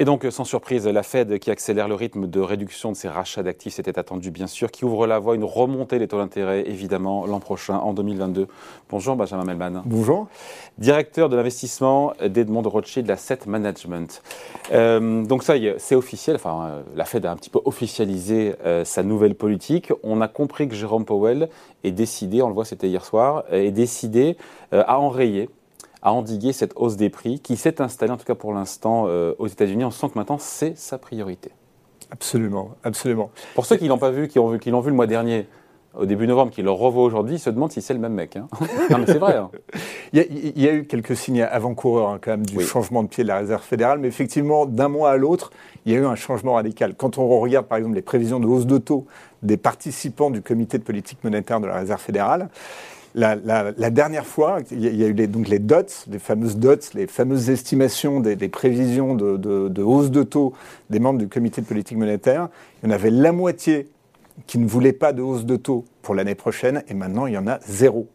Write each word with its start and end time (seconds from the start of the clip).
Et 0.00 0.04
donc, 0.04 0.24
sans 0.30 0.44
surprise, 0.44 0.86
la 0.86 1.02
Fed 1.02 1.40
qui 1.40 1.50
accélère 1.50 1.88
le 1.88 1.96
rythme 1.96 2.28
de 2.28 2.38
réduction 2.38 2.92
de 2.92 2.96
ses 2.96 3.08
rachats 3.08 3.42
d'actifs, 3.42 3.74
c'était 3.74 3.98
attendu 3.98 4.30
bien 4.30 4.46
sûr, 4.46 4.70
qui 4.70 4.84
ouvre 4.84 5.08
la 5.08 5.18
voie 5.18 5.32
à 5.32 5.36
une 5.36 5.42
remontée 5.42 5.98
des 5.98 6.06
taux 6.06 6.18
d'intérêt, 6.18 6.62
évidemment, 6.68 7.26
l'an 7.26 7.40
prochain, 7.40 7.78
en 7.78 7.92
2022. 7.94 8.46
Bonjour 8.90 9.16
Benjamin 9.16 9.42
Melman. 9.42 9.82
Bonjour. 9.84 10.28
Directeur 10.78 11.28
de 11.28 11.34
l'investissement 11.34 12.12
d'Edmond 12.24 12.62
de 12.62 12.68
Rothschild 12.68 13.10
Asset 13.10 13.40
Management. 13.46 14.22
Euh, 14.70 15.24
donc 15.24 15.42
ça 15.42 15.56
y 15.56 15.66
est, 15.66 15.74
c'est 15.78 15.96
officiel, 15.96 16.36
enfin, 16.36 16.66
euh, 16.66 16.82
la 16.94 17.04
Fed 17.04 17.26
a 17.26 17.32
un 17.32 17.36
petit 17.36 17.50
peu 17.50 17.60
officialisé 17.64 18.54
euh, 18.64 18.84
sa 18.84 19.02
nouvelle 19.02 19.34
politique. 19.34 19.92
On 20.04 20.20
a 20.20 20.28
compris 20.28 20.68
que 20.68 20.76
Jérôme 20.76 21.06
Powell 21.06 21.48
est 21.82 21.90
décidé, 21.90 22.40
on 22.40 22.46
le 22.46 22.54
voit, 22.54 22.64
c'était 22.64 22.88
hier 22.88 23.04
soir, 23.04 23.42
est 23.50 23.72
décidé 23.72 24.36
à 24.70 25.00
enrayer 25.00 25.48
à 26.02 26.12
endiguer 26.12 26.52
cette 26.52 26.72
hausse 26.76 26.96
des 26.96 27.10
prix 27.10 27.40
qui 27.40 27.56
s'est 27.56 27.80
installée, 27.80 28.12
en 28.12 28.16
tout 28.16 28.24
cas 28.24 28.34
pour 28.34 28.52
l'instant, 28.52 29.04
euh, 29.08 29.34
aux 29.38 29.46
États-Unis. 29.46 29.84
On 29.84 29.90
sent 29.90 30.08
que 30.08 30.18
maintenant, 30.18 30.38
c'est 30.38 30.76
sa 30.76 30.98
priorité. 30.98 31.50
Absolument, 32.10 32.70
absolument. 32.84 33.30
Pour 33.54 33.66
ceux 33.66 33.76
qui 33.76 33.84
ne 33.84 33.90
l'ont 33.90 33.98
pas 33.98 34.10
vu, 34.10 34.28
qui 34.28 34.38
l'ont 34.38 34.48
vu, 34.48 34.58
vu 34.58 34.90
le 34.90 34.92
mois 34.92 35.06
dernier, 35.06 35.46
au 35.98 36.06
début 36.06 36.26
novembre, 36.26 36.52
qui 36.52 36.62
le 36.62 36.70
revoient 36.70 37.02
aujourd'hui, 37.02 37.36
ils 37.36 37.40
se 37.40 37.50
demandent 37.50 37.72
si 37.72 37.82
c'est 37.82 37.92
le 37.92 37.98
même 37.98 38.12
mec. 38.12 38.36
Hein. 38.36 38.46
non, 38.90 38.98
mais 38.98 39.06
c'est 39.06 39.18
vrai. 39.18 39.36
Hein. 39.36 39.50
il, 40.12 40.60
y 40.60 40.68
a, 40.68 40.72
eu 40.72 40.84
quelques 40.84 41.16
signes 41.16 41.42
avant-coureurs 41.42 42.10
hein, 42.10 42.18
quand 42.20 42.30
même 42.32 42.46
du 42.46 42.60
changement 42.60 43.02
de 43.02 43.08
pied 43.08 43.24
de 43.24 43.28
la 43.28 43.38
Réserve 43.38 43.62
fédérale, 43.62 43.98
mais 43.98 44.08
effectivement, 44.08 44.64
d'un 44.64 44.88
mois 44.88 45.10
à 45.10 45.16
l'autre, 45.16 45.50
il 45.84 45.92
y 45.92 45.96
a 45.96 45.98
eu 45.98 46.06
un 46.06 46.14
changement 46.14 46.54
radical. 46.54 46.94
Quand 46.94 47.18
on 47.18 47.40
regarde 47.40 47.66
par 47.66 47.78
exemple 47.78 47.96
les 47.96 48.02
prévisions 48.02 48.38
de 48.38 48.46
hausse 48.46 48.66
de 48.66 48.78
taux 48.78 49.06
des 49.42 49.56
participants 49.56 50.30
du 50.30 50.42
comité 50.42 50.78
de 50.78 50.84
politique 50.84 51.22
monétaire 51.24 51.60
de 51.60 51.66
la 51.66 51.76
Réserve 51.76 52.00
fédérale, 52.00 52.48
la, 53.18 53.90
dernière 53.90 54.26
fois, 54.26 54.58
il 54.70 54.96
y 54.96 55.04
a 55.04 55.06
eu 55.06 55.12
les, 55.12 55.26
donc 55.26 55.48
les 55.48 55.58
dots, 55.58 55.82
les 56.10 56.18
fameuses 56.18 56.56
dots, 56.56 56.76
les 56.94 57.06
fameuses 57.06 57.50
estimations 57.50 58.20
des, 58.20 58.36
prévisions 58.48 59.14
de, 59.14 59.82
hausse 59.82 60.10
de 60.10 60.22
taux 60.22 60.52
des 60.90 61.00
membres 61.00 61.18
du 61.18 61.28
comité 61.28 61.60
de 61.60 61.66
politique 61.66 61.98
monétaire. 61.98 62.48
Il 62.82 62.88
y 62.88 62.92
en 62.92 62.94
avait 62.94 63.10
la 63.10 63.32
moitié 63.32 63.88
qui 64.46 64.58
ne 64.58 64.66
voulaient 64.66 64.92
pas 64.92 65.12
de 65.12 65.20
hausse 65.20 65.44
de 65.44 65.56
taux 65.56 65.84
pour 66.00 66.14
l'année 66.14 66.36
prochaine, 66.36 66.84
et 66.88 66.94
maintenant 66.94 67.26
il 67.26 67.34
y 67.34 67.38
en 67.38 67.48
a 67.48 67.58
zéro. 67.66 68.06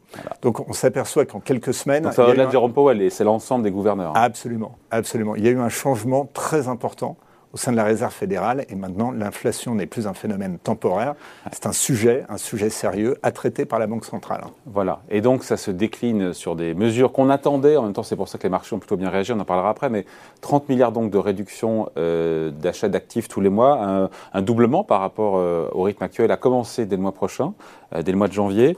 Donc 0.42 0.68
on 0.70 0.74
s'aperçoit 0.74 1.26
qu'en 1.26 1.42
quelques 1.42 1.74
semaines. 1.74 2.10
ça 2.14 2.24
va 2.24 2.34
de 2.34 2.50
Jérôme 2.50 2.74
Powell, 2.74 3.02
et 3.02 3.10
c'est 3.10 3.26
l'ensemble 3.26 3.64
des 3.64 3.72
gouverneurs. 3.72 4.14
Absolument, 4.16 4.78
absolument. 4.90 5.36
Il 5.36 5.44
y 5.44 5.48
a 5.50 5.52
eu 5.52 5.60
un 5.60 5.70
changement 5.70 6.30
très 6.34 6.70
important 6.70 7.18
au 7.54 7.58
sein 7.58 7.72
de 7.72 7.78
la 7.78 7.84
réserve 7.84 8.12
fédérale. 8.12 8.66
Et 8.70 8.76
maintenant, 8.76 9.12
l'inflation 9.12 9.76
n'est 9.76 9.86
plus 9.86 10.08
un 10.08 10.14
phénomène 10.14 10.58
temporaire, 10.58 11.16
c'est 11.52 11.68
un 11.68 11.72
sujet, 11.72 12.26
un 12.30 12.38
sujet 12.38 12.70
sérieux 12.70 13.18
à 13.24 13.32
traiter 13.32 13.66
par 13.66 13.80
la 13.80 13.88
Banque 13.88 14.06
centrale. 14.06 14.44
Voilà. 14.66 15.02
Et 15.10 15.22
donc, 15.22 15.44
ça 15.44 15.56
se 15.56 15.70
décline 15.70 16.34
sur 16.34 16.56
des 16.56 16.74
mesures 16.74 17.12
qu'on 17.12 17.30
attendait. 17.30 17.78
En 17.78 17.84
même 17.84 17.94
temps, 17.94 18.04
c'est 18.04 18.16
pour 18.16 18.28
ça 18.28 18.38
que 18.38 18.44
les 18.44 18.50
marchés 18.50 18.76
ont 18.76 18.80
plutôt 18.80 18.98
bien 18.98 19.10
réagi. 19.10 19.32
On 19.32 19.40
en 19.40 19.46
parlera 19.46 19.70
après. 19.70 19.90
Mais 19.90 20.06
30 20.42 20.68
milliards 20.68 20.92
donc 20.92 21.12
de 21.12 21.18
réduction 21.18 21.90
euh, 21.98 22.50
d'achat 22.52 22.90
d'actifs 22.90 23.28
tous 23.28 23.42
les 23.42 23.50
mois, 23.50 24.10
un, 24.34 24.42
doublement 24.42 24.84
par 24.84 25.00
rapport 25.00 25.38
euh, 25.38 25.70
au 25.74 25.84
rythme 25.84 26.04
actuel 26.04 26.32
a 26.32 26.38
commencé 26.38 26.86
dès 26.86 26.96
le 26.96 27.02
mois 27.02 27.14
prochain, 27.14 27.54
euh, 27.94 28.02
dès 28.02 28.12
le 28.12 28.18
mois 28.18 28.28
de 28.28 28.34
janvier. 28.34 28.76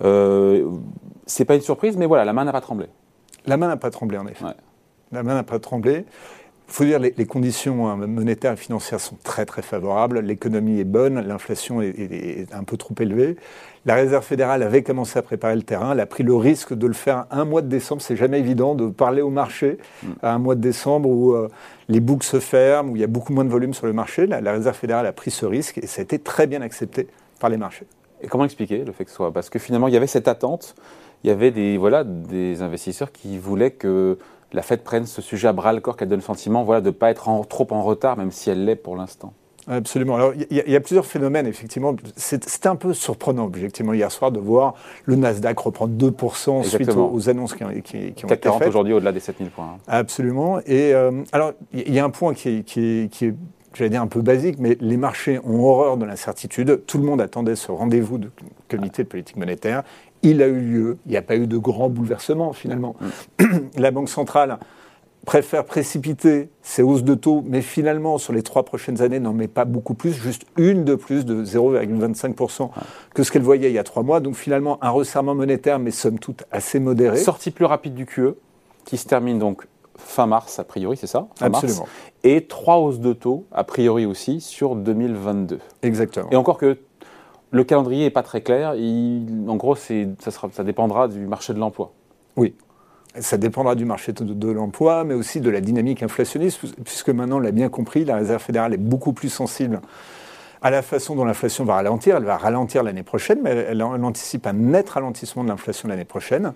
c'est 0.00 1.44
pas 1.44 1.54
une 1.54 1.60
surprise, 1.60 1.96
mais 1.96 2.06
voilà, 2.06 2.24
la 2.24 2.32
main 2.32 2.44
n'a 2.44 2.52
pas 2.52 2.60
tremblé. 2.60 2.86
La 3.46 3.56
main 3.56 3.68
n'a 3.68 3.76
pas 3.76 3.90
tremblé, 3.90 4.16
en 4.16 4.26
effet. 4.26 4.44
La 5.12 5.22
main 5.22 5.34
n'a 5.34 5.42
pas 5.42 5.58
tremblé. 5.58 6.06
Il 6.68 6.72
faut 6.72 6.84
dire 6.84 6.98
que 6.98 7.12
les, 7.16 7.26
conditions 7.26 7.88
hein, 7.88 7.96
monétaires 7.96 8.54
et 8.54 8.56
financières 8.56 8.98
sont 8.98 9.16
très 9.22 9.44
très 9.44 9.60
favorables. 9.60 10.20
L'économie 10.20 10.80
est 10.80 10.84
bonne, 10.84 11.20
l'inflation 11.20 11.82
est, 11.82 12.46
un 12.52 12.64
peu 12.64 12.76
trop 12.76 12.94
élevée. 12.98 13.36
La 13.84 13.94
Réserve 13.94 14.24
fédérale 14.24 14.62
avait 14.62 14.82
commencé 14.82 15.18
à 15.18 15.22
préparer 15.22 15.56
le 15.56 15.62
terrain. 15.62 15.92
Elle 15.92 16.00
a 16.00 16.06
pris 16.06 16.24
le 16.24 16.34
risque 16.34 16.72
de 16.72 16.86
le 16.86 16.94
faire 16.94 17.26
un 17.30 17.44
mois 17.44 17.60
de 17.60 17.68
décembre. 17.68 18.00
C'est 18.00 18.16
jamais 18.16 18.38
évident 18.38 18.74
de 18.74 18.88
parler 18.88 19.20
au 19.20 19.28
marché 19.28 19.76
à 20.22 20.32
un 20.32 20.38
mois 20.38 20.54
de 20.54 20.62
décembre 20.62 21.08
où 21.08 21.34
euh, 21.34 21.48
les 21.88 22.00
boucles 22.00 22.26
se 22.26 22.40
ferment, 22.40 22.92
où 22.92 22.96
il 22.96 23.00
y 23.00 23.04
a 23.04 23.08
beaucoup 23.08 23.34
moins 23.34 23.44
de 23.44 23.50
volume 23.50 23.74
sur 23.74 23.86
le 23.86 23.92
marché. 23.92 24.26
La, 24.26 24.52
Réserve 24.52 24.76
fédérale 24.76 25.06
a 25.06 25.12
pris 25.12 25.30
ce 25.30 25.44
risque 25.44 25.78
et 25.78 25.86
ça 25.86 26.00
a 26.00 26.02
été 26.02 26.18
très 26.18 26.46
bien 26.46 26.62
accepté 26.62 27.08
par 27.40 27.50
les 27.50 27.58
marchés. 27.58 27.86
Et 28.22 28.26
comment 28.26 28.46
expliquer 28.46 28.84
le 28.84 28.92
fait 28.92 29.04
que 29.04 29.10
ce 29.10 29.16
soit? 29.16 29.32
Parce 29.32 29.50
que 29.50 29.58
finalement, 29.58 29.88
il 29.88 29.94
y 29.94 29.98
avait 29.98 30.06
cette 30.06 30.28
attente. 30.28 30.74
Il 31.24 31.28
y 31.28 31.30
avait 31.30 31.50
des, 31.50 31.76
voilà, 31.76 32.04
des 32.04 32.62
investisseurs 32.62 33.12
qui 33.12 33.38
voulaient 33.38 33.70
que 33.70 34.18
la 34.52 34.62
Fed 34.62 34.82
prenne 34.82 35.06
ce 35.06 35.22
sujet 35.22 35.48
à 35.48 35.52
bras 35.52 35.72
le 35.72 35.80
corps, 35.80 35.96
qu'elle 35.96 36.08
donne 36.08 36.20
le 36.20 36.24
sentiment 36.24 36.64
voilà, 36.64 36.80
de 36.80 36.86
ne 36.86 36.90
pas 36.92 37.10
être 37.10 37.28
trop 37.48 37.66
en 37.70 37.82
retard, 37.82 38.16
même 38.16 38.30
si 38.30 38.50
elle 38.50 38.64
l'est 38.64 38.76
pour 38.76 38.96
l'instant. 38.96 39.32
Absolument. 39.66 40.16
Alors, 40.16 40.32
il 40.34 40.56
y, 40.56 40.76
a 40.76 40.80
plusieurs 40.80 41.06
phénomènes, 41.06 41.46
effectivement. 41.46 41.96
C'était 42.16 42.68
un 42.68 42.76
peu 42.76 42.92
surprenant, 42.92 43.46
objectivement, 43.46 43.94
hier 43.94 44.12
soir, 44.12 44.30
de 44.30 44.38
voir 44.38 44.74
le 45.06 45.16
Nasdaq 45.16 45.58
reprendre 45.58 45.94
2% 45.96 46.64
suite 46.64 46.90
aux, 46.90 47.28
annonces 47.30 47.54
qui, 47.54 47.64
qui, 47.82 48.12
qui 48.12 48.24
ont 48.26 48.28
été 48.28 48.50
faites. 48.50 48.68
aujourd'hui 48.68 48.92
au-delà 48.92 49.12
des 49.12 49.20
7000 49.20 49.50
points. 49.50 49.64
Hein. 49.64 49.78
Absolument. 49.88 50.60
Et 50.66 50.92
euh, 50.92 51.22
alors, 51.32 51.52
il 51.72 51.94
y, 51.94 51.98
a 51.98 52.04
un 52.04 52.10
point 52.10 52.34
qui 52.34 52.48
est, 52.50 52.62
qui 52.62 53.08
est 53.24 53.34
j'allais 53.74 53.90
dire 53.90 54.02
un 54.02 54.06
peu 54.06 54.22
basique, 54.22 54.56
mais 54.58 54.76
les 54.80 54.96
marchés 54.96 55.38
ont 55.44 55.64
horreur 55.64 55.96
de 55.96 56.04
l'incertitude. 56.04 56.82
Tout 56.86 56.98
le 56.98 57.04
monde 57.04 57.20
attendait 57.20 57.56
ce 57.56 57.72
rendez-vous 57.72 58.18
du 58.18 58.28
comité 58.68 59.04
de 59.04 59.08
politique 59.08 59.36
monétaire. 59.36 59.82
Il 60.24 60.42
a 60.42 60.46
eu 60.46 60.58
lieu. 60.58 60.98
Il 61.06 61.12
n'y 61.12 61.16
a 61.16 61.22
pas 61.22 61.36
eu 61.36 61.46
de 61.46 61.58
grand 61.58 61.88
bouleversement 61.88 62.52
finalement. 62.52 62.96
La 63.76 63.90
Banque 63.90 64.08
centrale 64.08 64.58
préfère 65.24 65.64
précipiter 65.64 66.50
ses 66.62 66.82
hausses 66.82 67.02
de 67.02 67.14
taux, 67.14 67.42
mais 67.46 67.62
finalement, 67.62 68.18
sur 68.18 68.32
les 68.32 68.42
trois 68.42 68.62
prochaines 68.64 69.02
années, 69.02 69.20
n'en 69.20 69.32
met 69.32 69.48
pas 69.48 69.64
beaucoup 69.64 69.94
plus, 69.94 70.12
juste 70.12 70.44
une 70.56 70.84
de 70.84 70.94
plus 70.94 71.24
de 71.24 71.44
0,25% 71.44 72.70
que 73.14 73.22
ce 73.22 73.32
qu'elle 73.32 73.42
voyait 73.42 73.70
il 73.70 73.74
y 73.74 73.78
a 73.78 73.84
trois 73.84 74.02
mois. 74.02 74.20
Donc 74.20 74.34
finalement, 74.34 74.78
un 74.82 74.90
resserrement 74.90 75.34
monétaire, 75.34 75.78
mais 75.78 75.90
somme 75.90 76.18
toute 76.18 76.44
assez 76.50 76.78
modéré. 76.78 77.16
Sortie 77.16 77.50
plus 77.50 77.64
rapide 77.64 77.94
du 77.94 78.06
QE, 78.06 78.34
qui 78.84 78.96
se 78.96 79.06
termine 79.06 79.38
donc 79.38 79.66
fin 79.96 80.26
mars, 80.26 80.58
a 80.58 80.64
priori, 80.64 80.96
c'est 80.96 81.06
ça? 81.06 81.28
Absolument. 81.40 81.86
Et 82.22 82.46
trois 82.46 82.78
hausses 82.78 83.00
de 83.00 83.12
taux, 83.12 83.46
a 83.52 83.64
priori 83.64 84.06
aussi, 84.06 84.40
sur 84.40 84.76
2022. 84.76 85.58
Exactement. 85.82 86.28
Et 86.30 86.36
encore 86.36 86.58
que 86.58 86.78
le 87.54 87.62
calendrier 87.62 88.04
n'est 88.04 88.10
pas 88.10 88.24
très 88.24 88.40
clair. 88.40 88.70
en 88.70 89.56
gros, 89.56 89.76
ça, 89.76 90.64
dépendra 90.64 91.06
du 91.06 91.20
marché 91.20 91.54
de 91.54 91.60
l'emploi. 91.60 91.92
Oui. 92.36 92.54
Ça 93.20 93.36
dépendra 93.36 93.76
du 93.76 93.84
marché 93.84 94.12
de, 94.12 94.50
l'emploi, 94.50 95.04
mais 95.04 95.14
aussi 95.14 95.40
de 95.40 95.50
la 95.50 95.60
dynamique 95.60 96.02
inflationniste, 96.02 96.58
puisque 96.82 97.10
maintenant, 97.10 97.36
on 97.36 97.40
l'a 97.40 97.52
bien 97.52 97.68
compris, 97.68 98.04
la 98.04 98.16
Réserve 98.16 98.42
fédérale 98.42 98.74
est 98.74 98.78
beaucoup 98.78 99.12
plus 99.12 99.28
sensible 99.28 99.80
à 100.62 100.70
la 100.70 100.82
façon 100.82 101.14
dont 101.14 101.24
l'inflation 101.24 101.64
va 101.64 101.74
ralentir. 101.74 102.16
Elle 102.16 102.24
va 102.24 102.36
ralentir 102.36 102.82
l'année 102.82 103.04
prochaine, 103.04 103.38
mais 103.40 103.50
elle, 103.50 103.82
anticipe 103.82 104.48
un 104.48 104.54
net 104.54 104.90
ralentissement 104.90 105.44
de 105.44 105.48
l'inflation 105.48 105.88
l'année 105.88 106.04
prochaine. 106.04 106.54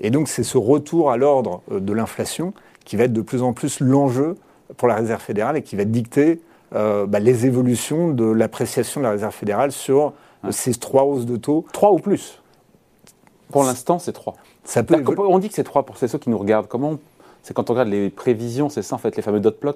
Et 0.00 0.10
donc, 0.10 0.26
c'est 0.26 0.42
ce 0.42 0.58
retour 0.58 1.12
à 1.12 1.16
l'ordre 1.16 1.62
euh, 1.70 1.78
de 1.78 1.92
l'inflation 1.92 2.54
qui 2.84 2.96
va 2.96 3.04
être 3.04 3.12
de 3.12 3.22
plus 3.22 3.42
en 3.42 3.52
plus 3.52 3.78
l'enjeu 3.78 4.34
pour 4.76 4.88
la 4.88 4.96
Réserve 4.96 5.22
fédérale 5.22 5.58
et 5.58 5.62
qui 5.62 5.76
va 5.76 5.84
dicter 5.84 6.40
euh, 6.74 7.06
bah, 7.06 7.20
les 7.20 7.46
évolutions 7.46 8.08
de 8.08 8.24
l'appréciation 8.24 9.00
de 9.00 9.04
la 9.04 9.12
Réserve 9.12 9.34
fédérale 9.34 9.70
sur 9.70 10.12
ces 10.50 10.74
trois 10.74 11.04
hausses 11.04 11.26
de 11.26 11.36
taux. 11.36 11.66
Trois 11.72 11.92
ou 11.92 11.98
plus 11.98 12.42
Pour 13.50 13.64
l'instant, 13.64 13.98
c'est 13.98 14.12
trois. 14.12 14.34
Ça 14.64 14.82
peut 14.82 15.02
on 15.18 15.38
dit 15.38 15.48
que 15.48 15.54
c'est 15.54 15.64
trois 15.64 15.84
pour 15.84 15.96
ceux 15.96 16.06
qui 16.06 16.30
nous 16.30 16.38
regardent. 16.38 16.68
Comment 16.68 16.98
C'est 17.42 17.54
quand 17.54 17.70
on 17.70 17.74
regarde 17.74 17.88
les 17.88 18.10
prévisions, 18.10 18.68
c'est 18.68 18.82
ça 18.82 18.94
en 18.94 18.98
fait, 18.98 19.16
les 19.16 19.22
fameux 19.22 19.40
dot 19.40 19.58
plots. 19.58 19.72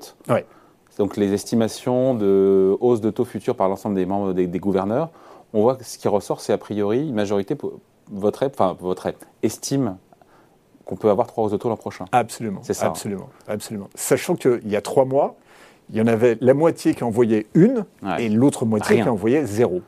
Donc 0.99 1.17
les 1.17 1.33
estimations 1.33 2.15
de 2.15 2.77
hausse 2.81 3.01
de 3.01 3.11
taux 3.11 3.25
futurs 3.25 3.57
par 3.57 3.69
l'ensemble 3.69 3.97
des 3.97 4.07
membres 4.07 4.33
des, 4.33 4.47
gouverneurs. 4.59 5.11
On 5.53 5.63
voit 5.63 5.77
que 5.77 5.85
ce 5.85 5.99
qui 5.99 6.09
ressort, 6.09 6.41
c'est 6.41 6.53
a 6.53 6.59
priori, 6.59 7.13
majorité, 7.13 7.57
votre, 8.11 8.47
enfin, 8.47 8.77
votre 8.81 9.13
estime 9.43 9.97
qu'on 10.85 10.97
peut 10.97 11.11
avoir 11.11 11.27
trois 11.27 11.45
hausses 11.45 11.53
de 11.53 11.57
taux 11.57 11.69
l'an 11.69 11.77
prochain. 11.77 12.05
Absolument. 12.13 12.61
C'est 12.63 12.75
ça. 12.75 12.87
Hein. 12.87 12.91
Absolument. 12.91 13.29
Absolument. 13.49 13.89
Sachant 13.95 14.37
qu'il 14.37 14.69
y 14.69 14.77
a 14.77 14.83
trois 14.83 15.05
mois, 15.05 15.37
il 15.91 15.97
y 15.97 16.01
en 16.01 16.07
avait 16.07 16.39
la 16.41 16.55
moitié 16.55 16.95
qui 16.95 17.05
envoyait 17.05 17.47
une 17.55 17.85
et 18.19 18.29
l'autre 18.29 18.65
moitié 18.65 19.03
qui 19.03 19.09
envoyait 19.09 19.45
zéro. 19.45 19.83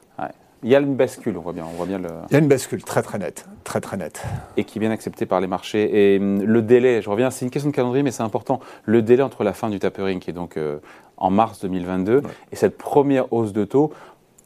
Il 0.62 0.70
y 0.70 0.74
a 0.74 0.80
une 0.80 0.96
bascule, 0.96 1.36
on 1.36 1.42
voit 1.42 1.52
bien. 1.52 1.64
On 1.64 1.76
voit 1.76 1.86
bien 1.86 1.98
le... 1.98 2.08
Il 2.30 2.32
y 2.32 2.36
a 2.36 2.38
une 2.38 2.48
bascule 2.48 2.82
très 2.82 3.02
très 3.02 3.18
nette, 3.18 3.46
très 3.64 3.80
très 3.80 3.96
nette. 3.96 4.24
Et 4.56 4.64
qui 4.64 4.78
est 4.78 4.80
bien 4.80 4.90
acceptée 4.90 5.26
par 5.26 5.40
les 5.40 5.46
marchés. 5.46 6.14
Et 6.14 6.18
hum, 6.18 6.42
le 6.42 6.62
délai, 6.62 7.02
je 7.02 7.10
reviens, 7.10 7.30
c'est 7.30 7.44
une 7.44 7.50
question 7.50 7.70
de 7.70 7.74
calendrier, 7.76 8.02
mais 8.02 8.10
c'est 8.10 8.22
important. 8.22 8.60
Le 8.84 9.02
délai 9.02 9.22
entre 9.22 9.44
la 9.44 9.52
fin 9.52 9.68
du 9.68 9.78
tapering, 9.78 10.18
qui 10.18 10.30
est 10.30 10.34
donc 10.34 10.56
euh, 10.56 10.78
en 11.18 11.30
mars 11.30 11.60
2022, 11.60 12.22
et 12.52 12.56
cette 12.56 12.78
première 12.78 13.32
hausse 13.32 13.52
de 13.52 13.64
taux, 13.64 13.92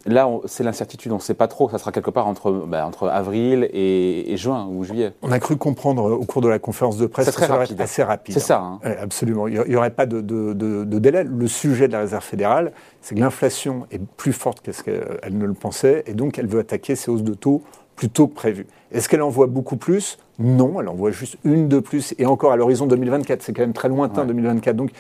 Là, 0.07 0.31
c'est 0.47 0.65
l'incertitude, 0.65 1.13
on 1.13 1.17
ne 1.17 1.21
sait 1.21 1.35
pas 1.35 1.47
trop. 1.47 1.69
Ça 1.69 1.79
sera 1.79 1.93
quelque 1.93 2.11
part 2.11 2.27
entre, 2.27 2.51
bah, 2.53 2.87
entre 2.87 3.09
avril 3.09 3.69
et, 3.73 4.35
juin 4.37 4.67
ou 4.71 4.83
juillet. 4.83 5.13
On 5.21 5.31
a 5.31 5.39
cru 5.39 5.57
comprendre 5.57 6.09
euh, 6.09 6.15
au 6.15 6.25
cours 6.25 6.41
de 6.41 6.49
la 6.49 6.59
conférence 6.59 6.97
de 6.97 7.07
presse 7.07 7.27
que 7.27 7.33
ça 7.33 7.47
serait 7.47 7.81
assez 7.83 8.03
rapide. 8.03 8.35
C'est 8.35 8.41
ça. 8.41 8.61
Hein. 8.61 8.81
absolument. 9.01 9.47
Il 9.47 9.63
n'y 9.69 9.77
aurait 9.77 9.91
pas 9.91 10.07
de, 10.07 10.21
de, 10.21 10.99
délai. 10.99 11.25
Le 11.25 11.47
sujet 11.49 11.87
de 11.87 11.93
la 11.93 12.01
réserve 12.01 12.25
fédérale, 12.25 12.73
c'est 13.03 13.15
que 13.15 13.21
l'inflation 13.21 13.87
est 13.91 14.01
plus 14.17 14.33
forte 14.33 14.63
que 14.63 14.71
qu'elle 14.71 15.37
ne 15.37 15.45
le 15.45 15.55
pensait, 15.55 16.05
et 16.07 16.15
donc 16.15 16.39
elle 16.39 16.47
veut 16.47 16.61
attaquer 16.61 16.97
ces 16.97 17.11
hausses 17.11 17.25
de 17.25 17.35
taux 17.35 17.63
plus 17.97 18.09
tôt 18.09 18.29
que 18.29 18.35
prévu. 18.35 18.67
Est-ce 18.93 19.11
qu'elle 19.11 19.21
en 19.21 19.29
voit 19.29 19.47
beaucoup 19.47 19.77
plus? 19.77 20.19
Non, 20.39 20.81
elle 20.81 20.89
en 20.89 20.95
voit 20.95 21.11
juste 21.11 21.37
une 21.45 21.69
de 21.69 21.81
plus, 21.81 22.15
et 22.19 22.25
encore 22.25 22.53
à 22.53 22.57
l'horizon 22.57 22.87
2024. 22.87 23.43
C'est 23.43 23.53
quand 23.53 23.61
même 23.61 23.75
très 23.75 23.91
lointain, 23.91 24.25
2024. 24.25 24.75
Donc 24.75 24.91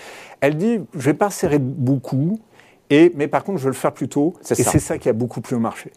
elle 0.42 0.58
dit, 0.58 0.80
je 0.92 0.98
ne 0.98 1.02
vais 1.02 1.14
pas 1.14 1.30
serrer 1.30 1.58
beaucoup, 1.58 2.38
Et, 2.90 3.12
mais 3.14 3.28
par 3.28 3.44
contre, 3.44 3.58
je 3.58 3.64
veux 3.64 3.70
le 3.70 3.76
faire 3.76 3.92
plus 3.92 4.08
tôt. 4.08 4.34
Et 4.50 4.54
c'est 4.54 4.80
ça 4.80 4.98
qui 4.98 5.08
a 5.08 5.12
beaucoup 5.12 5.40
plu 5.40 5.56
au 5.56 5.60
marché. 5.60 5.92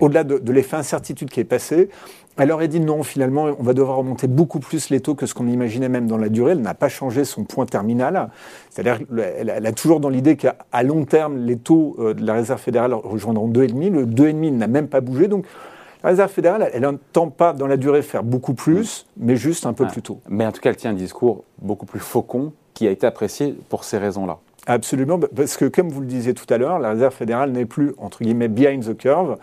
Au-delà 0.00 0.24
de, 0.24 0.52
l'effet 0.52 0.76
incertitude 0.76 1.30
qui 1.30 1.40
est 1.40 1.44
passé, 1.44 1.88
elle 2.36 2.52
aurait 2.52 2.68
dit 2.68 2.80
non, 2.80 3.02
finalement, 3.02 3.48
on 3.58 3.62
va 3.62 3.72
devoir 3.72 3.96
remonter 3.96 4.26
beaucoup 4.26 4.60
plus 4.60 4.90
les 4.90 5.00
taux 5.00 5.14
que 5.14 5.26
ce 5.26 5.34
qu'on 5.34 5.48
imaginait 5.48 5.88
même 5.88 6.06
dans 6.06 6.18
la 6.18 6.28
durée. 6.28 6.52
Elle 6.52 6.60
n'a 6.60 6.74
pas 6.74 6.90
changé 6.90 7.24
son 7.24 7.44
point 7.44 7.66
terminal. 7.66 8.28
C'est-à-dire 8.70 9.06
qu'elle 9.06 9.66
a 9.66 9.72
toujours 9.72 10.00
dans 10.00 10.10
l'idée 10.10 10.36
qu'à 10.36 10.82
long 10.82 11.04
terme, 11.04 11.38
les 11.38 11.56
taux 11.56 11.96
euh, 11.98 12.14
de 12.14 12.24
la 12.24 12.34
Réserve 12.34 12.60
fédérale 12.60 12.92
rejoindront 12.94 13.48
2,5. 13.48 13.90
Le 13.90 14.06
2,5 14.06 14.50
n'a 14.52 14.66
même 14.66 14.88
pas 14.88 15.00
bougé. 15.00 15.28
Donc, 15.28 15.46
la 16.02 16.10
Réserve 16.10 16.30
fédérale, 16.30 16.68
elle 16.72 16.82
n'entend 16.82 17.28
pas 17.28 17.52
dans 17.52 17.66
la 17.66 17.76
durée 17.76 18.02
faire 18.02 18.22
beaucoup 18.22 18.54
plus, 18.54 19.06
mais 19.16 19.36
juste 19.36 19.66
un 19.66 19.72
peu 19.72 19.86
plus 19.86 20.02
tôt. 20.02 20.20
Mais 20.28 20.44
en 20.44 20.52
tout 20.52 20.60
cas, 20.60 20.70
elle 20.70 20.76
tient 20.76 20.90
un 20.90 20.94
discours 20.94 21.44
beaucoup 21.58 21.86
plus 21.86 22.00
faucon 22.00 22.52
qui 22.74 22.86
a 22.86 22.90
été 22.90 23.06
apprécié 23.06 23.54
pour 23.68 23.84
ces 23.84 23.98
raisons-là. 23.98 24.38
Absolument, 24.66 25.18
parce 25.18 25.56
que 25.56 25.64
comme 25.64 25.88
vous 25.88 26.00
le 26.00 26.06
disiez 26.06 26.34
tout 26.34 26.52
à 26.52 26.56
l'heure, 26.56 26.78
la 26.78 26.90
Réserve 26.90 27.14
fédérale 27.14 27.50
n'est 27.50 27.66
plus, 27.66 27.94
entre 27.98 28.22
guillemets, 28.22 28.48
behind 28.48 28.84
the 28.84 28.96
curve. 28.96 29.36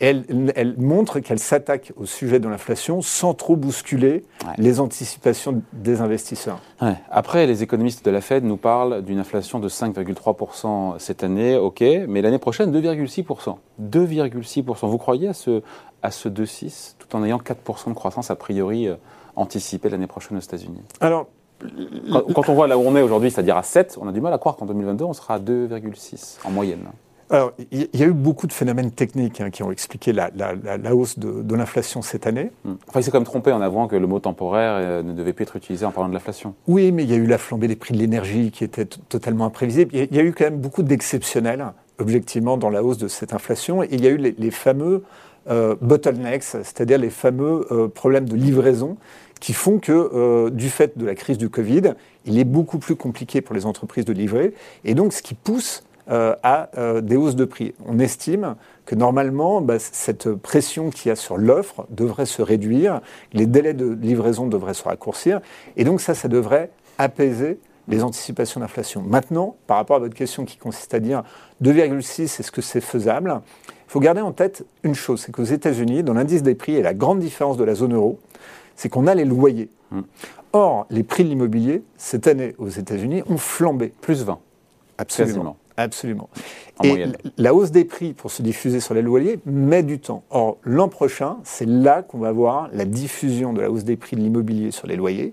Elle, 0.00 0.24
elle, 0.56 0.74
montre 0.78 1.20
qu'elle 1.20 1.38
s'attaque 1.38 1.92
au 1.96 2.06
sujet 2.06 2.40
de 2.40 2.48
l'inflation 2.48 3.02
sans 3.02 3.34
trop 3.34 3.54
bousculer 3.54 4.24
les 4.58 4.80
anticipations 4.80 5.62
des 5.72 6.00
investisseurs. 6.00 6.58
Après, 7.10 7.46
les 7.46 7.62
économistes 7.62 8.04
de 8.04 8.10
la 8.10 8.20
Fed 8.20 8.42
nous 8.42 8.56
parlent 8.56 9.02
d'une 9.02 9.20
inflation 9.20 9.60
de 9.60 9.68
5,3% 9.68 10.98
cette 10.98 11.22
année, 11.22 11.56
ok, 11.56 11.84
mais 12.08 12.20
l'année 12.20 12.38
prochaine, 12.38 12.72
2,6%. 12.76 13.58
2,6%. 13.80 14.88
Vous 14.88 14.98
croyez 14.98 15.28
à 15.28 15.34
ce, 15.34 15.62
à 16.02 16.10
ce 16.10 16.28
2,6 16.28 16.94
tout 16.98 17.14
en 17.14 17.22
ayant 17.22 17.38
4% 17.38 17.90
de 17.90 17.94
croissance 17.94 18.30
a 18.30 18.36
priori 18.36 18.88
euh, 18.88 18.96
anticipée 19.36 19.88
l'année 19.88 20.08
prochaine 20.08 20.36
aux 20.36 20.40
États-Unis? 20.40 20.80
Alors, 21.00 21.28
quand, 22.34 22.48
on 22.48 22.54
voit 22.54 22.66
là 22.66 22.78
où 22.78 22.82
on 22.82 22.96
est 22.96 23.02
aujourd'hui, 23.02 23.30
c'est-à-dire 23.30 23.56
à 23.56 23.62
7, 23.62 23.98
on 24.00 24.08
a 24.08 24.12
du 24.12 24.20
mal 24.20 24.32
à 24.32 24.38
croire 24.38 24.56
qu'en 24.56 24.66
2022, 24.66 25.04
on 25.04 25.12
sera 25.12 25.34
à 25.34 25.38
2,6 25.38 26.38
en 26.44 26.50
moyenne. 26.50 26.88
Alors, 27.32 27.52
il 27.70 27.88
y 27.94 28.02
a 28.02 28.06
eu 28.06 28.12
beaucoup 28.12 28.46
de 28.46 28.52
phénomènes 28.52 28.90
techniques 28.90 29.40
hein, 29.40 29.48
qui 29.48 29.62
ont 29.62 29.72
expliqué 29.72 30.12
la, 30.12 30.30
hausse 30.92 31.18
de, 31.18 31.54
l'inflation 31.54 32.02
cette 32.02 32.26
année. 32.26 32.50
Hmm. 32.64 32.74
Enfin, 32.86 33.00
il 33.00 33.04
s'est 33.04 33.10
quand 33.10 33.18
même 33.18 33.24
trompé 33.24 33.52
en 33.52 33.62
avouant 33.62 33.88
que 33.88 33.96
le 33.96 34.06
mot 34.06 34.18
temporaire 34.18 34.74
euh, 34.76 35.02
ne 35.02 35.14
devait 35.14 35.32
plus 35.32 35.44
être 35.44 35.56
utilisé 35.56 35.86
en 35.86 35.92
parlant 35.92 36.10
de 36.10 36.14
l'inflation. 36.14 36.54
Oui, 36.68 36.92
mais 36.92 37.04
il 37.04 37.10
y 37.10 37.14
a 37.14 37.16
eu 37.16 37.26
la 37.26 37.38
flambée 37.38 37.68
des 37.68 37.76
prix 37.76 37.94
de 37.94 37.98
l'énergie 37.98 38.50
qui 38.50 38.64
était 38.64 38.84
totalement 38.84 39.46
imprévisible. 39.46 39.92
Il 39.94 40.14
y 40.14 40.20
a 40.20 40.22
eu 40.22 40.34
quand 40.34 40.44
même 40.44 40.58
beaucoup 40.58 40.82
d'exceptionnels, 40.82 41.64
objectivement, 41.98 42.58
dans 42.58 42.68
la 42.68 42.84
hausse 42.84 42.98
de 42.98 43.08
cette 43.08 43.32
inflation. 43.32 43.82
Et 43.82 43.88
il 43.92 44.04
y 44.04 44.08
a 44.08 44.10
eu 44.10 44.18
les, 44.18 44.50
fameux 44.50 45.02
euh, 45.48 45.74
bottlenecks, 45.80 46.42
c'est-à-dire 46.42 46.98
les 46.98 47.08
fameux 47.08 47.66
euh, 47.70 47.88
problèmes 47.88 48.28
de 48.28 48.36
livraison 48.36 48.98
qui 49.42 49.54
font 49.54 49.80
que, 49.80 49.92
euh, 49.92 50.50
du 50.50 50.70
fait 50.70 50.96
de 50.96 51.04
la 51.04 51.16
crise 51.16 51.36
du 51.36 51.50
Covid, 51.50 51.94
il 52.26 52.38
est 52.38 52.44
beaucoup 52.44 52.78
plus 52.78 52.94
compliqué 52.94 53.40
pour 53.40 53.56
les 53.56 53.66
entreprises 53.66 54.04
de 54.04 54.12
livrer, 54.12 54.54
et 54.84 54.94
donc 54.94 55.12
ce 55.12 55.20
qui 55.20 55.34
pousse 55.34 55.82
euh, 56.10 56.36
à 56.44 56.70
euh, 56.78 57.00
des 57.00 57.16
hausses 57.16 57.34
de 57.34 57.44
prix. 57.44 57.74
On 57.84 57.98
estime 57.98 58.54
que 58.86 58.94
normalement, 58.94 59.60
bah, 59.60 59.80
cette 59.80 60.32
pression 60.32 60.90
qu'il 60.90 61.08
y 61.08 61.12
a 61.12 61.16
sur 61.16 61.38
l'offre 61.38 61.86
devrait 61.90 62.26
se 62.26 62.40
réduire, 62.40 63.00
les 63.32 63.46
délais 63.46 63.74
de 63.74 63.90
livraison 64.00 64.46
devraient 64.46 64.74
se 64.74 64.84
raccourcir, 64.84 65.40
et 65.76 65.82
donc 65.82 66.00
ça, 66.00 66.14
ça 66.14 66.28
devrait 66.28 66.70
apaiser 66.98 67.58
les 67.88 68.04
anticipations 68.04 68.60
d'inflation. 68.60 69.02
Maintenant, 69.02 69.56
par 69.66 69.76
rapport 69.76 69.96
à 69.96 69.98
votre 69.98 70.14
question 70.14 70.44
qui 70.44 70.56
consiste 70.56 70.94
à 70.94 71.00
dire 71.00 71.24
2,6, 71.64 72.22
est-ce 72.22 72.52
que 72.52 72.62
c'est 72.62 72.80
faisable 72.80 73.40
Il 73.66 73.90
faut 73.90 73.98
garder 73.98 74.20
en 74.20 74.30
tête 74.30 74.64
une 74.84 74.94
chose, 74.94 75.22
c'est 75.26 75.32
qu'aux 75.32 75.42
États-Unis, 75.42 76.04
dans 76.04 76.14
l'indice 76.14 76.44
des 76.44 76.54
prix 76.54 76.76
et 76.76 76.82
la 76.82 76.94
grande 76.94 77.18
différence 77.18 77.56
de 77.56 77.64
la 77.64 77.74
zone 77.74 77.94
euro, 77.94 78.20
c'est 78.82 78.88
qu'on 78.88 79.06
a 79.06 79.14
les 79.14 79.24
loyers. 79.24 79.68
Hmm. 79.92 80.00
Or, 80.52 80.86
les 80.90 81.04
prix 81.04 81.22
de 81.22 81.28
l'immobilier, 81.28 81.84
cette 81.96 82.26
année 82.26 82.56
aux 82.58 82.68
États-Unis, 82.68 83.22
ont 83.28 83.36
flambé. 83.36 83.92
Plus 84.00 84.24
20. 84.24 84.40
Absolument. 84.98 85.56
Absolument. 85.76 86.28
et 86.82 87.06
la 87.38 87.54
hausse 87.54 87.70
des 87.70 87.84
prix 87.84 88.12
pour 88.12 88.30
se 88.32 88.42
diffuser 88.42 88.80
sur 88.80 88.92
les 88.92 89.02
loyers 89.02 89.38
met 89.46 89.84
du 89.84 90.00
temps. 90.00 90.24
Or, 90.30 90.58
l'an 90.64 90.88
prochain, 90.88 91.36
c'est 91.44 91.64
là 91.64 92.02
qu'on 92.02 92.18
va 92.18 92.32
voir 92.32 92.70
la 92.72 92.84
diffusion 92.84 93.52
de 93.52 93.60
la 93.60 93.70
hausse 93.70 93.84
des 93.84 93.96
prix 93.96 94.16
de 94.16 94.20
l'immobilier 94.20 94.72
sur 94.72 94.88
les 94.88 94.96
loyers. 94.96 95.32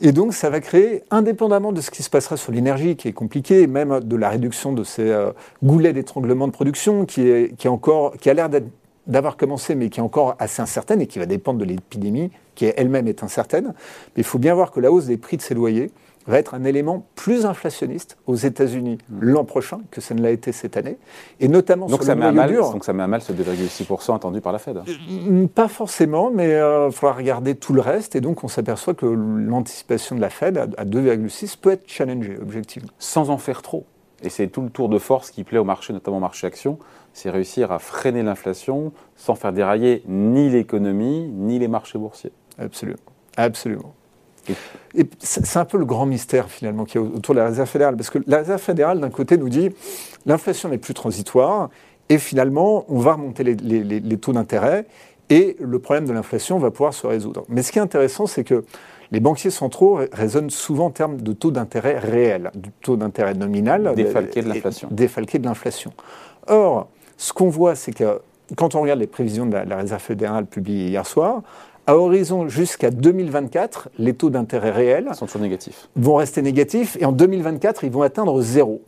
Et 0.00 0.10
donc, 0.10 0.34
ça 0.34 0.50
va 0.50 0.60
créer, 0.60 1.04
indépendamment 1.10 1.72
de 1.72 1.80
ce 1.80 1.92
qui 1.92 2.02
se 2.02 2.10
passera 2.10 2.36
sur 2.36 2.50
l'énergie, 2.50 2.96
qui 2.96 3.06
est 3.06 3.12
compliqué, 3.12 3.68
même 3.68 4.00
de 4.00 4.16
la 4.16 4.28
réduction 4.28 4.72
de 4.72 4.82
ces 4.82 5.08
euh, 5.08 5.30
goulets 5.62 5.92
d'étranglement 5.92 6.48
de 6.48 6.52
production, 6.52 7.06
qui, 7.06 7.28
est, 7.28 7.56
qui, 7.56 7.68
est 7.68 7.70
encore, 7.70 8.16
qui 8.16 8.28
a 8.28 8.34
l'air 8.34 8.48
d'être 8.48 8.66
d'avoir 9.06 9.36
commencé, 9.36 9.74
mais 9.74 9.88
qui 9.88 10.00
est 10.00 10.02
encore 10.02 10.36
assez 10.38 10.62
incertaine 10.62 11.00
et 11.00 11.06
qui 11.06 11.18
va 11.18 11.26
dépendre 11.26 11.58
de 11.58 11.64
l'épidémie, 11.64 12.30
qui 12.54 12.66
elle-même 12.66 13.08
est 13.08 13.22
incertaine. 13.22 13.74
Mais 14.16 14.22
il 14.22 14.24
faut 14.24 14.38
bien 14.38 14.54
voir 14.54 14.70
que 14.70 14.80
la 14.80 14.92
hausse 14.92 15.06
des 15.06 15.16
prix 15.16 15.36
de 15.36 15.42
ces 15.42 15.54
loyers 15.54 15.90
va 16.26 16.38
être 16.38 16.54
un 16.54 16.64
élément 16.64 17.06
plus 17.16 17.46
inflationniste 17.46 18.18
aux 18.26 18.34
États-Unis 18.34 18.98
mmh. 19.08 19.20
l'an 19.20 19.44
prochain 19.44 19.80
que 19.90 20.00
ça 20.00 20.14
ne 20.14 20.22
l'a 20.22 20.30
été 20.30 20.52
cette 20.52 20.76
année, 20.76 20.98
et 21.40 21.48
notamment 21.48 21.86
donc 21.86 22.00
sur 22.00 22.06
ça 22.06 22.14
le 22.14 22.20
met 22.20 22.30
mal, 22.30 22.54
Donc 22.54 22.84
ça 22.84 22.92
met 22.92 23.02
à 23.02 23.06
mal 23.06 23.22
ce 23.22 23.32
2,6% 23.32 24.14
attendu 24.14 24.40
par 24.42 24.52
la 24.52 24.58
Fed 24.58 24.76
euh, 24.86 25.46
Pas 25.46 25.68
forcément, 25.68 26.30
mais 26.30 26.48
il 26.48 26.52
euh, 26.52 26.90
faudra 26.90 27.14
regarder 27.14 27.54
tout 27.54 27.72
le 27.72 27.80
reste, 27.80 28.16
et 28.16 28.20
donc 28.20 28.44
on 28.44 28.48
s'aperçoit 28.48 28.94
que 28.94 29.06
l'anticipation 29.06 30.14
de 30.14 30.20
la 30.20 30.30
Fed 30.30 30.58
à 30.58 30.84
2,6 30.84 31.56
peut 31.58 31.72
être 31.72 31.88
challengée, 31.88 32.36
objectivement. 32.40 32.90
Sans 32.98 33.30
en 33.30 33.38
faire 33.38 33.62
trop 33.62 33.86
et 34.22 34.28
c'est 34.28 34.48
tout 34.48 34.62
le 34.62 34.70
tour 34.70 34.88
de 34.88 34.98
force 34.98 35.30
qui 35.30 35.44
plaît 35.44 35.58
au 35.58 35.64
marché, 35.64 35.92
notamment 35.92 36.18
au 36.18 36.20
marché 36.20 36.46
action, 36.46 36.78
c'est 37.12 37.30
réussir 37.30 37.72
à 37.72 37.78
freiner 37.78 38.22
l'inflation 38.22 38.92
sans 39.16 39.34
faire 39.34 39.52
dérailler 39.52 40.02
ni 40.06 40.48
l'économie, 40.50 41.30
ni 41.34 41.58
les 41.58 41.68
marchés 41.68 41.98
boursiers. 41.98 42.32
Absolument. 42.58 42.98
Absolument. 43.36 43.94
Et 44.96 45.06
c'est 45.20 45.58
un 45.58 45.64
peu 45.64 45.78
le 45.78 45.84
grand 45.84 46.06
mystère 46.06 46.50
finalement 46.50 46.84
qui 46.84 46.96
est 46.96 47.00
autour 47.00 47.34
de 47.34 47.40
la 47.40 47.46
réserve 47.46 47.68
fédérale, 47.68 47.96
parce 47.96 48.10
que 48.10 48.18
la 48.26 48.38
réserve 48.38 48.60
fédérale 48.60 48.98
d'un 48.98 49.10
côté 49.10 49.36
nous 49.36 49.48
dit 49.48 49.70
l'inflation 50.26 50.68
n'est 50.68 50.78
plus 50.78 50.94
transitoire 50.94 51.68
et 52.08 52.18
finalement 52.18 52.84
on 52.88 52.98
va 52.98 53.12
remonter 53.12 53.44
les, 53.44 53.54
les 53.54 54.16
taux 54.16 54.32
d'intérêt 54.32 54.86
et 55.28 55.56
le 55.60 55.78
problème 55.78 56.06
de 56.06 56.12
l'inflation 56.12 56.58
va 56.58 56.70
pouvoir 56.70 56.92
se 56.92 57.06
résoudre. 57.06 57.44
Mais 57.48 57.62
ce 57.62 57.70
qui 57.70 57.78
est 57.78 57.82
intéressant, 57.82 58.26
c'est 58.26 58.44
que 58.44 58.64
les 59.12 59.20
banquiers 59.20 59.50
centraux 59.50 60.00
raisonnent 60.12 60.50
souvent 60.50 60.86
en 60.86 60.90
termes 60.90 61.20
de 61.20 61.32
taux 61.32 61.50
d'intérêt 61.50 61.98
réel, 61.98 62.50
du 62.54 62.70
taux 62.70 62.96
d'intérêt 62.96 63.34
nominal. 63.34 63.94
Défalqué 63.94 64.42
de 64.42 64.48
l'inflation. 64.48 64.88
Défalqué 64.90 65.38
de 65.38 65.44
l'inflation. 65.44 65.92
Or, 66.48 66.88
ce 67.20 67.34
qu'on 67.34 67.50
voit, 67.50 67.74
c'est 67.74 67.92
que 67.92 68.22
quand 68.56 68.74
on 68.74 68.80
regarde 68.80 68.98
les 68.98 69.06
prévisions 69.06 69.44
de 69.44 69.52
la, 69.52 69.76
Réserve 69.76 70.00
fédérale 70.00 70.46
publiées 70.46 70.88
hier 70.88 71.06
soir, 71.06 71.42
à 71.86 71.94
horizon 71.94 72.48
jusqu'à 72.48 72.90
2024, 72.90 73.90
les 73.98 74.14
taux 74.14 74.30
d'intérêt 74.30 74.70
réels 74.70 75.10
sont 75.12 75.26
toujours 75.26 75.42
négatifs. 75.42 75.90
Vont 75.96 76.14
rester 76.14 76.40
négatifs 76.40 76.96
et 76.98 77.04
en 77.04 77.12
2024, 77.12 77.84
ils 77.84 77.90
vont 77.90 78.00
atteindre 78.00 78.40
zéro. 78.40 78.80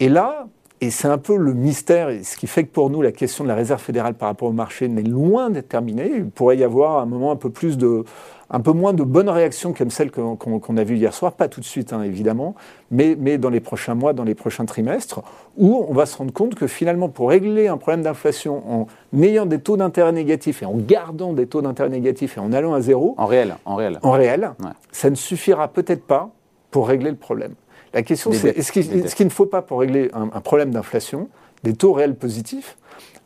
Et 0.00 0.10
là, 0.10 0.48
et 0.82 0.90
c'est 0.90 1.08
un 1.08 1.16
peu 1.16 1.36
le 1.36 1.54
mystère, 1.54 2.10
et 2.10 2.24
ce 2.24 2.36
qui 2.36 2.46
fait 2.46 2.64
que 2.64 2.72
pour 2.72 2.90
nous, 2.90 3.00
la 3.00 3.12
question 3.12 3.44
de 3.44 3.48
la 3.48 3.54
Réserve 3.54 3.80
fédérale 3.80 4.14
par 4.14 4.28
rapport 4.28 4.48
au 4.48 4.52
marché 4.52 4.88
n'est 4.88 5.02
loin 5.02 5.48
d'être 5.48 5.68
terminée. 5.68 6.12
Il 6.14 6.28
pourrait 6.28 6.58
y 6.58 6.64
avoir 6.64 7.00
un 7.00 7.06
moment 7.06 7.30
un 7.32 7.36
peu 7.36 7.48
plus 7.48 7.78
de, 7.78 8.04
un 8.50 8.60
peu 8.60 8.72
moins 8.72 8.92
de 8.92 9.02
bonnes 9.02 9.28
réactions 9.28 9.72
comme 9.72 9.90
celles 9.90 10.10
qu'on 10.10 10.76
a 10.76 10.84
vues 10.84 10.96
hier 10.96 11.14
soir, 11.14 11.32
pas 11.32 11.48
tout 11.48 11.60
de 11.60 11.64
suite 11.64 11.92
hein, 11.92 12.02
évidemment, 12.02 12.54
mais, 12.90 13.16
mais, 13.18 13.38
dans 13.38 13.50
les 13.50 13.60
prochains 13.60 13.94
mois, 13.94 14.12
dans 14.12 14.24
les 14.24 14.34
prochains 14.34 14.64
trimestres, 14.64 15.22
où 15.56 15.84
on 15.88 15.94
va 15.94 16.06
se 16.06 16.16
rendre 16.16 16.32
compte 16.32 16.54
que 16.54 16.66
finalement 16.66 17.08
pour 17.08 17.30
régler 17.30 17.68
un 17.68 17.76
problème 17.76 18.02
d'inflation 18.02 18.62
en 18.70 19.22
ayant 19.22 19.46
des 19.46 19.60
taux 19.60 19.76
d'intérêt 19.76 20.12
négatifs 20.12 20.62
et 20.62 20.66
en 20.66 20.76
gardant 20.76 21.32
des 21.32 21.46
taux 21.46 21.62
d'intérêt 21.62 21.90
négatifs 21.90 22.36
et 22.36 22.40
en 22.40 22.52
allant 22.52 22.74
à 22.74 22.80
zéro, 22.80 23.14
en 23.18 23.26
réel, 23.26 23.54
en 23.64 23.76
réel, 23.76 23.98
en 24.02 24.10
réel, 24.10 24.52
ça 24.90 25.10
ne 25.10 25.14
suffira 25.14 25.68
peut-être 25.68 26.04
pas 26.04 26.30
pour 26.70 26.88
régler 26.88 27.10
le 27.10 27.16
problème. 27.16 27.54
La 27.94 28.02
question 28.02 28.32
c'est 28.32 28.56
est-ce 28.56 28.72
qu'il 29.14 29.26
ne 29.26 29.30
faut 29.30 29.46
pas 29.46 29.62
pour 29.62 29.80
régler 29.80 30.10
un 30.12 30.40
problème 30.40 30.70
d'inflation 30.70 31.28
des 31.62 31.74
taux 31.74 31.92
réels 31.92 32.14
positifs 32.14 32.76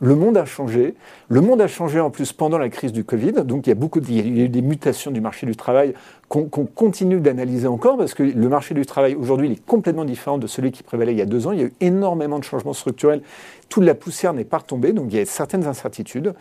le 0.01 0.15
monde 0.15 0.37
a 0.37 0.45
changé. 0.45 0.95
Le 1.29 1.41
monde 1.41 1.61
a 1.61 1.67
changé 1.67 1.99
en 1.99 2.09
plus 2.09 2.33
pendant 2.33 2.57
la 2.57 2.69
crise 2.69 2.91
du 2.91 3.03
Covid. 3.03 3.33
Donc 3.45 3.67
il 3.67 3.69
y 3.69 3.71
a 3.71 3.75
beaucoup 3.75 3.99
il 3.99 4.37
y 4.37 4.41
a 4.41 4.45
eu 4.45 4.49
des 4.49 4.61
mutations 4.61 5.11
du 5.11 5.21
marché 5.21 5.45
du 5.45 5.55
travail 5.55 5.93
qu'on 6.27 6.47
continue 6.47 7.19
d'analyser 7.19 7.67
encore 7.67 7.97
parce 7.97 8.13
que 8.13 8.23
le 8.23 8.49
marché 8.49 8.73
du 8.73 8.85
travail 8.85 9.15
aujourd'hui 9.15 9.51
est 9.51 9.65
complètement 9.65 10.05
différent 10.05 10.37
de 10.37 10.47
celui 10.47 10.71
qui 10.71 10.83
prévalait 10.83 11.13
il 11.13 11.17
y 11.17 11.21
a 11.21 11.25
deux 11.25 11.47
ans. 11.47 11.51
Il 11.51 11.59
y 11.59 11.63
a 11.63 11.67
eu 11.67 11.73
énormément 11.81 12.39
de 12.39 12.43
changements 12.43 12.73
structurels. 12.73 13.21
Toute 13.69 13.83
la 13.83 13.95
poussière 13.95 14.33
n'est 14.33 14.43
pas 14.43 14.57
retombée. 14.57 14.91
Donc 14.91 15.07
il 15.11 15.17
y 15.17 15.21
a 15.21 15.25
certaines 15.25 15.65
incertitudes. 15.65 16.33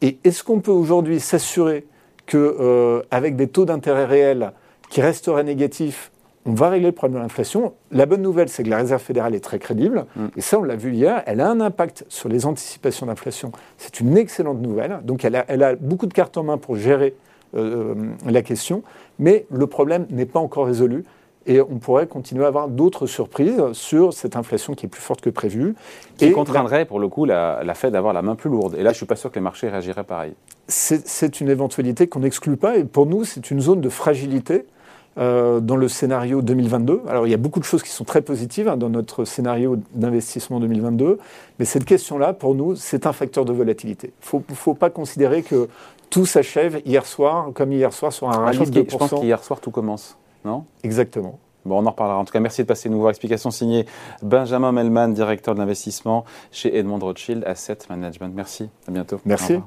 Et 0.00 0.18
est-ce 0.24 0.42
qu'on 0.42 0.60
peut 0.60 0.70
aujourd'hui 0.70 1.20
s'assurer 1.20 1.86
qu'avec 2.26 2.34
euh, 2.34 3.36
des 3.36 3.48
taux 3.48 3.64
d'intérêt 3.64 4.04
réels 4.04 4.52
qui 4.90 5.00
resteraient 5.02 5.44
négatifs 5.44 6.10
on 6.48 6.54
va 6.54 6.70
régler 6.70 6.88
le 6.88 6.92
problème 6.92 7.18
de 7.18 7.22
l'inflation. 7.22 7.74
La 7.92 8.06
bonne 8.06 8.22
nouvelle, 8.22 8.48
c'est 8.48 8.62
que 8.62 8.70
la 8.70 8.78
Réserve 8.78 9.02
fédérale 9.02 9.34
est 9.34 9.44
très 9.44 9.58
crédible. 9.58 10.06
Mm. 10.16 10.26
Et 10.36 10.40
ça, 10.40 10.58
on 10.58 10.62
l'a 10.62 10.76
vu 10.76 10.94
hier, 10.94 11.22
elle 11.26 11.42
a 11.42 11.50
un 11.50 11.60
impact 11.60 12.06
sur 12.08 12.30
les 12.30 12.46
anticipations 12.46 13.04
d'inflation. 13.04 13.52
C'est 13.76 14.00
une 14.00 14.16
excellente 14.16 14.60
nouvelle. 14.60 15.00
Donc 15.04 15.24
elle 15.24 15.36
a, 15.36 15.76
beaucoup 15.76 16.06
de 16.06 16.14
cartes 16.14 16.38
en 16.38 16.44
main 16.44 16.56
pour 16.56 16.76
gérer 16.76 17.14
euh, 17.54 17.94
la 18.26 18.40
question. 18.40 18.82
Mais 19.18 19.46
le 19.50 19.66
problème 19.66 20.06
n'est 20.08 20.26
pas 20.26 20.40
encore 20.40 20.66
résolu. 20.66 21.04
Et 21.46 21.60
on 21.60 21.78
pourrait 21.78 22.06
continuer 22.06 22.44
à 22.44 22.48
avoir 22.48 22.68
d'autres 22.68 23.06
surprises 23.06 23.62
sur 23.72 24.12
cette 24.12 24.36
inflation 24.36 24.74
qui 24.74 24.86
est 24.86 24.88
plus 24.88 25.00
forte 25.00 25.20
que 25.20 25.30
prévu. 25.30 25.74
Qui 26.16 26.26
et 26.26 26.32
contraindrait 26.32 26.84
pour 26.84 26.98
le 26.98 27.08
coup 27.08 27.24
la, 27.24 27.62
la 27.62 27.74
Fed 27.74 27.92
d'avoir 27.92 28.12
la 28.12 28.22
main 28.22 28.36
plus 28.36 28.50
lourde. 28.50 28.74
Et 28.74 28.82
là, 28.82 28.90
je 28.90 28.94
ne 28.94 28.96
suis 28.96 29.06
pas 29.06 29.16
sûr 29.16 29.30
que 29.30 29.36
les 29.36 29.42
marchés 29.42 29.68
réagiraient 29.68 30.04
pareil. 30.04 30.34
C'est 30.66 31.40
une 31.40 31.48
éventualité 31.48 32.06
qu'on 32.06 32.20
n'exclut 32.20 32.56
pas. 32.56 32.76
Et 32.76 32.84
pour 32.84 33.06
nous, 33.06 33.24
c'est 33.24 33.50
une 33.50 33.60
zone 33.60 33.80
de 33.80 33.88
fragilité 33.88 34.66
euh, 35.18 35.60
dans 35.60 35.76
le 35.76 35.88
scénario 35.88 36.42
2022. 36.42 37.02
Alors 37.08 37.26
il 37.26 37.30
y 37.30 37.34
a 37.34 37.38
beaucoup 37.38 37.60
de 37.60 37.64
choses 37.64 37.82
qui 37.82 37.90
sont 37.90 38.04
très 38.04 38.22
positives 38.22 38.68
hein, 38.68 38.76
dans 38.76 38.88
notre 38.88 39.24
scénario 39.24 39.78
d'investissement 39.94 40.60
2022, 40.60 41.18
mais 41.58 41.64
cette 41.64 41.84
question-là, 41.84 42.32
pour 42.32 42.54
nous, 42.54 42.76
c'est 42.76 43.06
un 43.06 43.12
facteur 43.12 43.44
de 43.44 43.52
volatilité. 43.52 44.12
Il 44.32 44.40
ne 44.48 44.54
faut 44.54 44.74
pas 44.74 44.90
considérer 44.90 45.42
que 45.42 45.68
tout 46.10 46.26
s'achève 46.26 46.80
hier 46.84 47.04
soir, 47.06 47.50
comme 47.54 47.72
hier 47.72 47.92
soir, 47.92 48.12
sur 48.12 48.28
un 48.28 48.32
ah, 48.32 48.46
rallye 48.46 48.58
de 48.70 48.82
2%. 48.82 48.90
Je 48.90 48.96
pense 48.96 49.20
qu'hier 49.20 49.42
soir, 49.42 49.60
tout 49.60 49.70
commence, 49.70 50.16
non? 50.44 50.64
Exactement. 50.82 51.38
Bon, 51.64 51.82
on 51.82 51.86
en 51.86 51.90
reparlera. 51.90 52.18
En 52.18 52.24
tout 52.24 52.32
cas, 52.32 52.40
merci 52.40 52.62
de 52.62 52.66
passer 52.66 52.88
nous 52.88 52.98
voir. 52.98 53.10
Explication 53.10 53.50
signée 53.50 53.86
Benjamin 54.22 54.72
Melman, 54.72 55.12
directeur 55.12 55.54
de 55.54 55.60
l'investissement 55.60 56.24
chez 56.50 56.76
Edmond 56.76 56.98
Rothschild 56.98 57.44
Asset 57.44 57.78
Management. 57.90 58.32
Merci. 58.34 58.70
À 58.86 58.90
bientôt. 58.90 59.20
Merci. 59.24 59.60